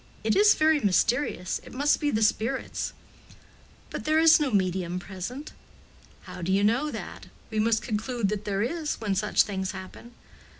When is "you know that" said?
6.51-7.27